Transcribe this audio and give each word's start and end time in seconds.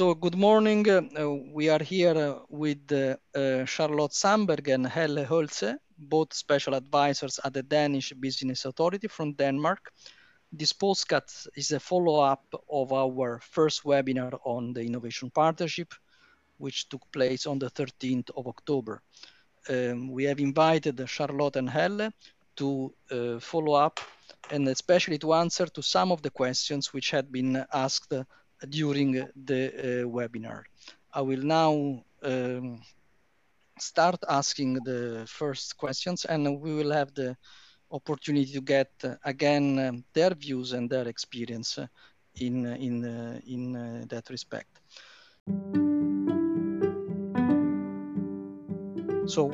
So 0.00 0.14
good 0.14 0.34
morning. 0.34 0.88
Uh, 0.88 1.28
we 1.52 1.68
are 1.68 1.82
here 1.82 2.16
uh, 2.16 2.38
with 2.48 2.90
uh, 2.90 3.66
Charlotte 3.66 4.14
Sandberg 4.14 4.66
and 4.68 4.86
Helle 4.86 5.26
Holtsø, 5.26 5.76
both 5.98 6.32
special 6.32 6.74
advisors 6.74 7.38
at 7.44 7.52
the 7.52 7.62
Danish 7.62 8.14
Business 8.18 8.64
Authority 8.64 9.08
from 9.08 9.34
Denmark. 9.34 9.92
This 10.50 10.72
postcard 10.72 11.24
is 11.54 11.72
a 11.72 11.80
follow-up 11.80 12.46
of 12.70 12.94
our 12.94 13.40
first 13.40 13.84
webinar 13.84 14.38
on 14.42 14.72
the 14.72 14.80
Innovation 14.80 15.30
Partnership, 15.30 15.92
which 16.56 16.88
took 16.88 17.02
place 17.12 17.46
on 17.46 17.58
the 17.58 17.68
13th 17.68 18.30
of 18.38 18.46
October. 18.46 19.02
Um, 19.68 20.10
we 20.10 20.24
have 20.24 20.40
invited 20.40 21.06
Charlotte 21.10 21.56
and 21.56 21.68
Helle 21.68 22.10
to 22.56 22.94
uh, 23.10 23.38
follow 23.38 23.74
up 23.74 24.00
and 24.50 24.66
especially 24.68 25.18
to 25.18 25.34
answer 25.34 25.66
to 25.66 25.82
some 25.82 26.10
of 26.10 26.22
the 26.22 26.30
questions 26.30 26.94
which 26.94 27.10
had 27.10 27.30
been 27.30 27.66
asked 27.74 28.14
during 28.68 29.12
the 29.44 29.68
uh, 29.68 30.06
webinar. 30.06 30.64
I 31.12 31.22
will 31.22 31.42
now 31.42 32.04
um, 32.22 32.82
start 33.78 34.18
asking 34.28 34.74
the 34.84 35.24
first 35.26 35.76
questions 35.76 36.24
and 36.24 36.60
we 36.60 36.74
will 36.74 36.92
have 36.92 37.14
the 37.14 37.36
opportunity 37.90 38.52
to 38.52 38.60
get 38.60 38.90
uh, 39.02 39.14
again 39.24 39.78
um, 39.78 40.04
their 40.12 40.34
views 40.34 40.72
and 40.72 40.88
their 40.88 41.08
experience 41.08 41.78
uh, 41.78 41.86
in, 42.36 42.66
in, 42.66 43.04
uh, 43.04 43.40
in 43.46 43.76
uh, 43.76 44.04
that 44.08 44.30
respect. 44.30 44.80
So 49.26 49.48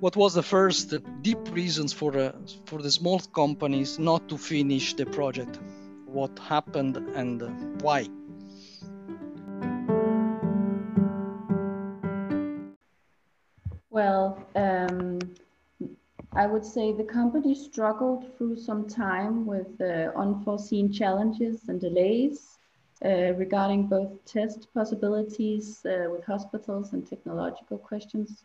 what 0.00 0.16
was 0.16 0.34
the 0.34 0.42
first 0.42 0.94
deep 1.22 1.38
reasons 1.52 1.92
for, 1.92 2.18
uh, 2.18 2.32
for 2.66 2.82
the 2.82 2.90
small 2.90 3.20
companies 3.20 3.98
not 3.98 4.28
to 4.28 4.36
finish 4.36 4.94
the 4.94 5.06
project? 5.06 5.58
what 6.12 6.38
happened 6.38 6.98
and 7.14 7.40
why. 7.82 8.08
Well, 13.90 14.42
um, 14.56 15.18
I 16.34 16.46
would 16.46 16.64
say 16.64 16.92
the 16.92 17.04
company 17.04 17.54
struggled 17.54 18.34
through 18.36 18.56
some 18.56 18.88
time 18.88 19.44
with 19.44 19.80
uh, 19.80 20.12
unforeseen 20.16 20.90
challenges 20.90 21.68
and 21.68 21.78
delays 21.78 22.58
uh, 23.04 23.34
regarding 23.34 23.88
both 23.88 24.24
test 24.24 24.68
possibilities 24.72 25.84
uh, 25.84 26.08
with 26.10 26.24
hospitals 26.24 26.94
and 26.94 27.06
technological 27.06 27.76
questions. 27.76 28.44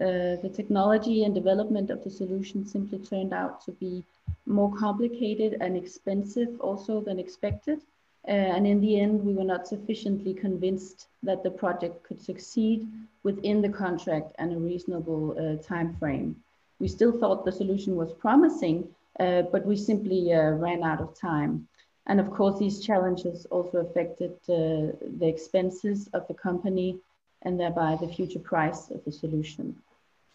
Uh, 0.00 0.40
the 0.40 0.50
technology 0.54 1.24
and 1.24 1.34
development 1.34 1.90
of 1.90 2.02
the 2.04 2.10
solution 2.10 2.64
simply 2.64 2.98
turned 2.98 3.34
out 3.34 3.60
to 3.66 3.72
be 3.72 4.02
more 4.46 4.72
complicated 4.74 5.58
and 5.60 5.76
expensive 5.76 6.58
also 6.60 7.00
than 7.02 7.18
expected. 7.18 7.80
Uh, 8.28 8.32
and 8.32 8.66
in 8.66 8.80
the 8.80 9.00
end, 9.00 9.24
we 9.24 9.32
were 9.32 9.44
not 9.44 9.66
sufficiently 9.66 10.34
convinced 10.34 11.08
that 11.22 11.42
the 11.42 11.50
project 11.50 12.02
could 12.04 12.20
succeed 12.20 12.86
within 13.22 13.62
the 13.62 13.68
contract 13.68 14.34
and 14.38 14.52
a 14.52 14.58
reasonable 14.58 15.34
uh, 15.38 15.62
time 15.62 15.96
frame. 15.96 16.36
We 16.78 16.88
still 16.88 17.18
thought 17.18 17.44
the 17.44 17.52
solution 17.52 17.96
was 17.96 18.12
promising, 18.12 18.88
uh, 19.18 19.42
but 19.42 19.66
we 19.66 19.76
simply 19.76 20.32
uh, 20.32 20.50
ran 20.52 20.82
out 20.82 21.00
of 21.00 21.18
time. 21.18 21.66
And 22.06 22.20
of 22.20 22.30
course, 22.30 22.58
these 22.58 22.80
challenges 22.80 23.46
also 23.46 23.78
affected 23.78 24.32
uh, 24.48 24.96
the 25.18 25.28
expenses 25.28 26.08
of 26.12 26.26
the 26.28 26.34
company 26.34 26.98
and 27.42 27.58
thereby 27.58 27.96
the 28.00 28.08
future 28.08 28.38
price 28.38 28.90
of 28.90 29.04
the 29.04 29.12
solution. 29.12 29.76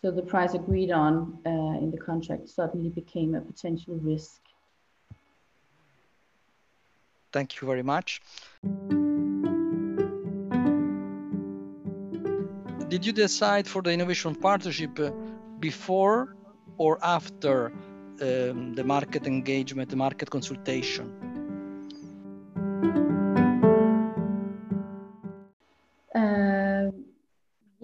So 0.01 0.11
the 0.11 0.21
price 0.21 0.53
agreed 0.53 0.91
on 0.91 1.39
uh, 1.45 1.83
in 1.83 1.91
the 1.91 1.97
contract 1.97 2.49
suddenly 2.49 2.89
became 2.89 3.35
a 3.35 3.41
potential 3.41 3.95
risk. 3.95 4.41
Thank 7.35 7.49
you 7.59 7.67
very 7.67 7.83
much. 7.83 8.21
Did 12.93 13.01
you 13.05 13.13
decide 13.25 13.67
for 13.67 13.81
the 13.81 13.91
innovation 13.91 14.35
partnership 14.35 14.97
uh, 14.99 15.11
before 15.59 16.35
or 16.77 16.97
after 17.03 17.55
um, 18.21 18.73
the 18.79 18.85
market 18.85 19.27
engagement, 19.27 19.89
the 19.89 19.97
market 19.97 20.29
consultation? 20.29 21.05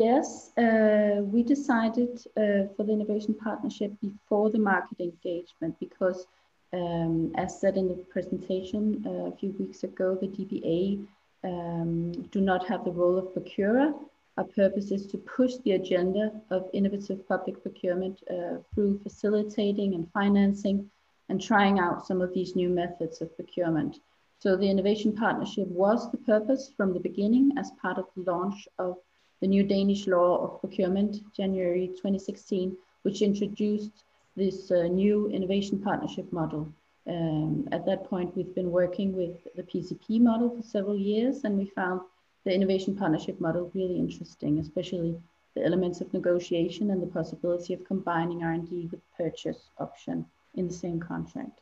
Yes, 0.01 0.51
uh, 0.57 1.21
we 1.33 1.43
decided 1.43 2.13
uh, 2.35 2.73
for 2.75 2.83
the 2.85 2.91
innovation 2.91 3.35
partnership 3.35 3.91
before 4.01 4.49
the 4.49 4.57
market 4.57 4.99
engagement 4.99 5.75
because, 5.79 6.25
um, 6.73 7.33
as 7.35 7.59
said 7.59 7.77
in 7.77 7.87
the 7.87 7.95
presentation 7.95 9.03
uh, 9.05 9.25
a 9.31 9.35
few 9.35 9.51
weeks 9.59 9.83
ago, 9.83 10.17
the 10.19 10.27
DBA 10.27 11.05
um, 11.43 12.11
do 12.31 12.39
not 12.39 12.67
have 12.67 12.85
the 12.85 12.91
role 12.91 13.17
of 13.17 13.33
procurer. 13.33 13.93
Our 14.37 14.45
purpose 14.45 14.91
is 14.91 15.05
to 15.07 15.17
push 15.17 15.55
the 15.63 15.73
agenda 15.73 16.31
of 16.49 16.69
innovative 16.73 17.27
public 17.27 17.61
procurement 17.61 18.23
uh, 18.29 18.57
through 18.73 18.99
facilitating 19.03 19.93
and 19.93 20.09
financing 20.11 20.89
and 21.29 21.41
trying 21.41 21.79
out 21.79 22.07
some 22.07 22.21
of 22.21 22.33
these 22.33 22.55
new 22.55 22.69
methods 22.69 23.21
of 23.21 23.35
procurement. 23.35 23.99
So 24.39 24.55
the 24.55 24.69
innovation 24.69 25.13
partnership 25.13 25.67
was 25.67 26.09
the 26.09 26.17
purpose 26.17 26.71
from 26.75 26.93
the 26.93 26.99
beginning 26.99 27.51
as 27.57 27.71
part 27.81 27.97
of 27.97 28.05
the 28.15 28.31
launch 28.31 28.67
of 28.79 28.97
the 29.41 29.47
new 29.47 29.63
Danish 29.63 30.07
law 30.07 30.43
of 30.43 30.59
procurement, 30.61 31.17
January 31.33 31.87
2016, 31.87 32.75
which 33.01 33.21
introduced 33.21 34.03
this 34.35 34.71
uh, 34.71 34.83
new 34.83 35.29
innovation 35.29 35.79
partnership 35.79 36.31
model. 36.31 36.71
Um, 37.07 37.67
at 37.71 37.85
that 37.85 38.05
point, 38.05 38.35
we've 38.35 38.53
been 38.53 38.71
working 38.71 39.13
with 39.13 39.35
the 39.55 39.63
PCP 39.63 40.21
model 40.21 40.49
for 40.55 40.61
several 40.61 40.97
years, 40.97 41.43
and 41.43 41.57
we 41.57 41.65
found 41.65 42.01
the 42.43 42.53
innovation 42.53 42.95
partnership 42.95 43.39
model 43.39 43.71
really 43.73 43.97
interesting, 43.97 44.59
especially 44.59 45.19
the 45.55 45.65
elements 45.65 46.01
of 46.01 46.13
negotiation 46.13 46.91
and 46.91 47.01
the 47.01 47.07
possibility 47.07 47.73
of 47.73 47.83
combining 47.83 48.43
R&D 48.43 48.89
with 48.91 49.01
purchase 49.17 49.69
option 49.79 50.25
in 50.55 50.67
the 50.67 50.73
same 50.73 50.99
contract. 50.99 51.59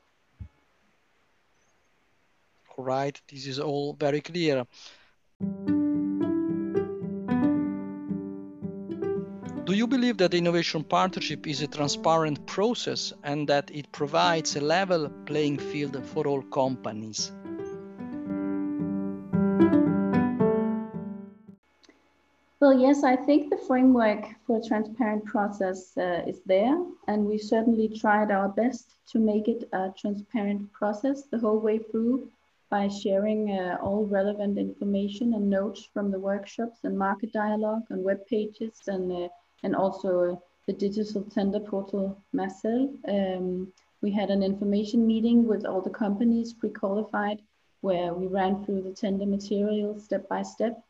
All 2.77 2.85
right, 2.85 3.19
this 3.29 3.47
is 3.47 3.59
all 3.59 3.93
very 3.93 4.21
clear. 4.21 4.65
Do 9.69 9.75
you 9.75 9.85
believe 9.85 10.17
that 10.17 10.33
innovation 10.33 10.83
partnership 10.83 11.45
is 11.45 11.61
a 11.61 11.67
transparent 11.67 12.43
process 12.47 13.13
and 13.23 13.47
that 13.49 13.69
it 13.69 13.91
provides 13.91 14.55
a 14.55 14.61
level 14.61 15.11
playing 15.27 15.59
field 15.59 16.03
for 16.07 16.25
all 16.25 16.41
companies? 16.41 17.31
Well, 22.59 22.73
yes, 22.73 23.03
I 23.03 23.15
think 23.15 23.51
the 23.51 23.61
framework 23.67 24.25
for 24.47 24.57
a 24.57 24.67
transparent 24.67 25.25
process 25.25 25.95
uh, 25.97 26.23
is 26.25 26.41
there, 26.47 26.75
and 27.07 27.27
we 27.27 27.37
certainly 27.37 27.89
tried 27.89 28.31
our 28.31 28.49
best 28.49 28.95
to 29.11 29.19
make 29.19 29.47
it 29.47 29.69
a 29.71 29.93
transparent 29.95 30.73
process 30.73 31.25
the 31.29 31.37
whole 31.37 31.59
way 31.59 31.77
through 31.77 32.27
by 32.71 32.87
sharing 32.87 33.51
uh, 33.51 33.77
all 33.83 34.07
relevant 34.07 34.57
information 34.57 35.35
and 35.35 35.47
notes 35.47 35.87
from 35.93 36.09
the 36.09 36.19
workshops 36.19 36.79
and 36.85 36.97
market 36.97 37.31
dialogue 37.31 37.83
and 37.91 38.03
web 38.03 38.25
pages 38.25 38.81
and 38.87 39.11
uh, 39.11 39.27
and 39.63 39.75
also 39.75 40.41
the 40.67 40.73
digital 40.73 41.23
tender 41.23 41.59
portal 41.59 42.21
Mercell. 42.33 42.93
Um, 43.07 43.73
we 44.01 44.11
had 44.11 44.29
an 44.29 44.43
information 44.43 45.05
meeting 45.05 45.47
with 45.47 45.65
all 45.65 45.81
the 45.81 45.89
companies 45.89 46.53
pre-qualified 46.53 47.41
where 47.81 48.13
we 48.13 48.27
ran 48.27 48.63
through 48.63 48.81
the 48.83 48.93
tender 48.93 49.25
material 49.25 49.99
step 49.99 50.27
by 50.29 50.43
step. 50.43 50.83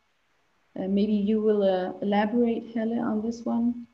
Uh, 0.78 0.88
maybe 0.88 1.14
you 1.14 1.42
will 1.42 1.64
uh, 1.64 1.94
elaborate, 2.02 2.72
Helle, 2.74 3.00
on 3.00 3.22
this 3.22 3.44
one. 3.46 3.88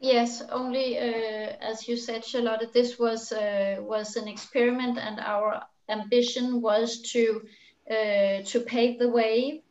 Yes, 0.00 0.42
only 0.50 0.96
uh, 0.98 1.56
as 1.60 1.88
you 1.88 1.96
said, 1.96 2.24
Charlotte, 2.24 2.72
this 2.72 2.98
was 2.98 3.32
uh, 3.32 3.76
was 3.80 4.16
an 4.16 4.28
experiment, 4.28 4.96
and 4.96 5.18
our 5.18 5.62
ambition 5.88 6.60
was 6.62 7.02
to 7.12 7.42
uh, 7.90 8.42
to 8.44 8.60
pave 8.60 8.98
the 8.98 9.08
way 9.08 9.62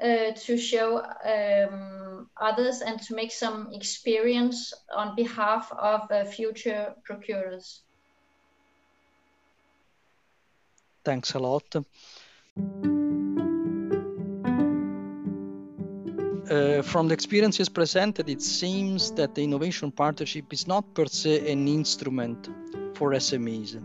uh, 0.00 0.32
to 0.32 0.58
show 0.58 1.02
um, 1.24 2.28
others 2.36 2.82
and 2.82 3.00
to 3.00 3.14
make 3.14 3.32
some 3.32 3.70
experience 3.72 4.74
on 4.94 5.16
behalf 5.16 5.72
of 5.72 6.02
uh, 6.10 6.24
future 6.24 6.94
procurers. 7.02 7.82
Thanks 11.04 11.34
a 11.34 11.38
lot. 11.38 11.64
Uh, 16.50 16.82
from 16.82 17.08
the 17.08 17.14
experiences 17.14 17.68
presented, 17.68 18.28
it 18.28 18.42
seems 18.42 19.10
that 19.12 19.34
the 19.34 19.42
innovation 19.42 19.90
partnership 19.90 20.52
is 20.52 20.66
not 20.66 20.84
per 20.94 21.06
se 21.06 21.50
an 21.50 21.66
instrument 21.66 22.50
for 22.94 23.12
SMEs. 23.12 23.82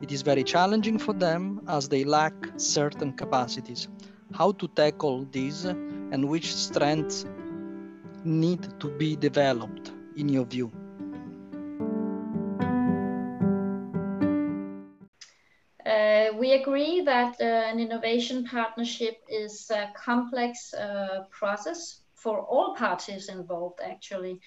It 0.00 0.10
is 0.10 0.22
very 0.22 0.42
challenging 0.42 0.98
for 0.98 1.12
them 1.12 1.60
as 1.68 1.88
they 1.88 2.02
lack 2.02 2.34
certain 2.56 3.12
capacities 3.12 3.86
how 4.34 4.52
to 4.52 4.68
tackle 4.68 5.24
this 5.30 5.64
and 5.64 6.28
which 6.28 6.54
strengths 6.54 7.26
need 8.24 8.80
to 8.80 8.88
be 8.98 9.16
developed 9.16 9.92
in 10.16 10.28
your 10.28 10.44
view? 10.44 10.70
Uh, 15.84 16.36
we 16.38 16.52
agree 16.52 17.00
that 17.00 17.34
uh, 17.40 17.44
an 17.44 17.80
innovation 17.80 18.44
partnership 18.44 19.16
is 19.28 19.70
a 19.70 19.88
complex 19.96 20.72
uh, 20.74 21.24
process 21.30 22.02
for 22.14 22.40
all 22.40 22.74
parties 22.76 23.28
involved, 23.28 23.80
actually. 23.84 24.40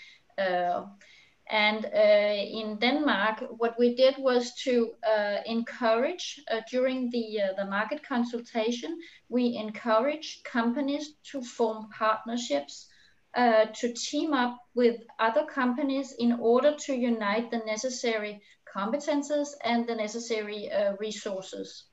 Uh, 1.48 1.54
and 1.54 1.86
uh, 1.86 2.60
in 2.60 2.78
Denmark, 2.80 3.44
what 3.58 3.76
we 3.78 3.96
did 3.96 4.16
was 4.18 4.54
to 4.64 4.92
uh, 5.04 5.38
encourage 5.46 6.42
during 6.72 7.10
the 7.12 7.40
the 7.58 7.66
market 7.66 8.02
consultation, 8.04 9.00
we 9.30 9.56
encourage 9.56 10.42
companies 10.44 11.16
to 11.32 11.42
form 11.42 11.88
partnerships 12.00 12.88
uh, 13.36 13.66
to 13.74 13.94
team 13.94 14.34
up 14.34 14.58
with 14.76 14.96
other 15.20 15.46
companies 15.46 16.16
in 16.18 16.32
order 16.40 16.76
to 16.86 16.94
unite 16.94 17.52
the 17.52 17.62
necessary 17.66 18.42
competences 18.76 19.50
and 19.64 19.88
the 19.88 19.96
necessary 19.96 20.72
uh, 20.72 20.94
resources. 21.00 21.86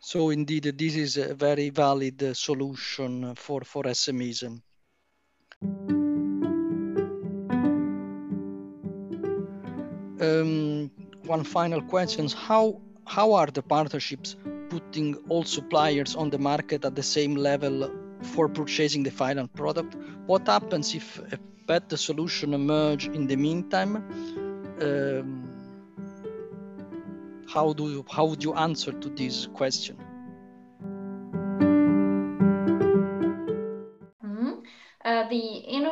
So 0.00 0.30
indeed, 0.30 0.64
this 0.78 0.94
is 0.96 1.16
a 1.16 1.34
very 1.34 1.70
valid 1.70 2.22
uh, 2.22 2.34
solution 2.34 3.34
for, 3.34 3.60
for 3.60 3.84
SMEs. 3.84 4.60
Um, 10.20 10.90
one 11.26 11.44
final 11.44 11.80
question, 11.80 12.28
how, 12.28 12.80
how 13.06 13.34
are 13.34 13.46
the 13.46 13.62
partnerships 13.62 14.34
putting 14.68 15.14
all 15.28 15.44
suppliers 15.44 16.16
on 16.16 16.30
the 16.30 16.38
market 16.38 16.84
at 16.84 16.96
the 16.96 17.02
same 17.02 17.36
level 17.36 17.90
for 18.22 18.48
purchasing 18.48 19.04
the 19.04 19.12
final 19.12 19.46
product? 19.46 19.94
What 20.26 20.46
happens 20.48 20.94
if 20.94 21.18
a 21.32 21.38
better 21.66 21.96
solution 21.96 22.52
emerge 22.52 23.06
in 23.06 23.28
the 23.28 23.36
meantime? 23.36 23.96
Um, 24.80 25.44
how 27.48 27.72
do 27.72 27.88
you, 27.88 28.04
how 28.10 28.24
would 28.24 28.42
you 28.42 28.54
answer 28.54 28.92
to 28.92 29.08
this 29.08 29.46
question? 29.46 29.96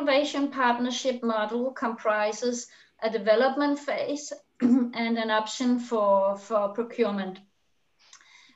Innovation 0.07 0.49
partnership 0.49 1.21
model 1.21 1.71
comprises 1.71 2.67
a 3.01 3.09
development 3.09 3.77
phase 3.77 4.31
and 4.61 5.17
an 5.17 5.29
option 5.29 5.79
for, 5.79 6.37
for 6.37 6.69
procurement. 6.69 7.39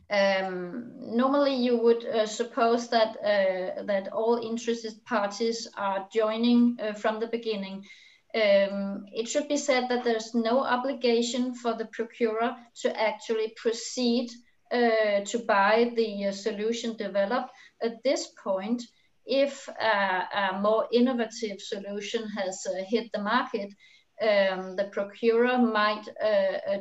Um, 0.10 0.94
normally, 0.98 1.56
you 1.56 1.78
would 1.78 2.06
uh, 2.06 2.26
suppose 2.26 2.90
that 2.90 3.18
uh, 3.18 3.84
that 3.84 4.10
all 4.14 4.38
interested 4.38 4.94
parties 5.06 5.68
are 5.78 6.08
joining 6.14 6.78
uh, 6.82 6.94
from 6.94 7.20
the 7.20 7.28
beginning. 7.28 7.86
Um, 8.34 9.06
it 9.14 9.28
should 9.28 9.48
be 9.48 9.58
said 9.58 9.90
that 9.90 10.04
there's 10.04 10.34
no 10.34 10.64
obligation 10.64 11.54
for 11.54 11.74
the 11.74 11.86
procurer 11.86 12.56
to 12.82 13.02
actually 13.02 13.54
proceed 13.56 14.30
uh, 14.72 15.22
to 15.26 15.40
buy 15.48 15.92
the 15.96 16.28
uh, 16.28 16.32
solution 16.32 16.96
developed 16.98 17.52
at 17.82 18.04
this 18.04 18.28
point. 18.44 18.84
If 19.26 19.68
a, 19.68 20.28
a 20.54 20.60
more 20.62 20.88
innovative 20.92 21.60
solution 21.60 22.28
has 22.30 22.66
uh, 22.68 22.84
hit 22.88 23.12
the 23.14 23.22
market, 23.22 23.74
um, 24.22 24.76
the 24.76 24.90
procurer 24.92 25.58
might 25.58 26.06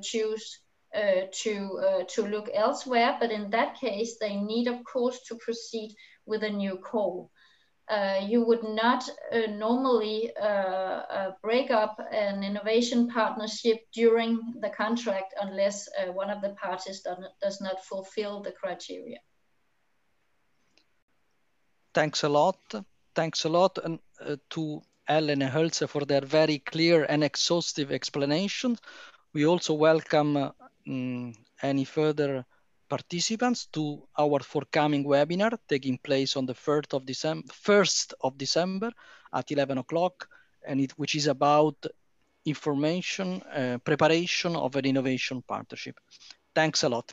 choose 0.03 0.61
uh, 0.93 1.27
to 1.33 1.79
uh, 1.79 2.05
to 2.09 2.27
look 2.27 2.51
elsewhere. 2.53 3.17
But 3.21 3.31
in 3.31 3.51
that 3.51 3.79
case, 3.79 4.19
they 4.19 4.35
need, 4.35 4.67
of 4.67 4.83
course, 4.83 5.21
to 5.29 5.37
proceed 5.37 5.95
with 6.27 6.43
a 6.43 6.51
new 6.51 6.79
call. 6.79 7.31
Uh, 7.89 8.25
you 8.27 8.45
would 8.45 8.63
not 8.63 9.09
uh, 9.33 9.47
normally 9.51 10.31
uh, 10.37 10.45
uh, 10.45 11.31
break 11.43 11.71
up 11.71 11.97
an 12.13 12.45
innovation 12.45 13.09
partnership 13.09 13.79
during 13.93 14.39
the 14.61 14.71
contract 14.71 15.35
unless 15.41 15.89
one 16.13 16.31
of 16.31 16.41
the 16.41 16.51
parties 16.51 17.07
does 17.41 17.61
not 17.61 17.85
fulfill 17.85 18.43
the 18.43 18.53
criteria. 18.53 19.19
Thanks 21.93 22.23
a 22.23 22.29
lot. 22.29 22.59
Thanks 23.15 23.45
a 23.45 23.49
lot 23.49 23.79
and, 23.85 23.99
to 24.51 24.83
Helle 25.05 25.31
and 25.31 25.43
Holtsø 25.43 25.89
for 25.89 26.05
their 26.05 26.21
very 26.21 26.59
clear 26.59 27.05
and 27.09 27.25
exhaustive 27.25 27.91
explanations. 27.91 28.79
We 29.33 29.47
also 29.47 29.75
welcome 29.75 30.37
um, 30.37 31.33
any 31.63 31.85
further 31.85 32.45
participants 32.89 33.67
to 33.67 34.03
our 34.19 34.41
forthcoming 34.41 35.05
webinar 35.05 35.59
taking 35.69 35.99
place 35.99 36.37
on 36.37 36.47
the 36.47 36.55
1st 36.55 36.95
of 36.95 37.07
December, 37.07 37.53
1st 37.53 38.13
of 38.21 38.39
December 38.39 38.91
at 39.33 39.51
11 39.51 39.79
o'clock, 39.79 40.29
and 40.67 40.81
it, 40.81 40.93
which 40.93 41.15
is 41.15 41.27
about 41.27 41.87
information, 42.45 43.43
uh, 43.43 43.79
preparation 43.85 44.57
of 44.57 44.77
an 44.77 44.85
innovation 44.85 45.43
partnership. 45.43 45.99
Thanks 46.55 46.83
a 46.83 46.89
lot. 46.89 47.13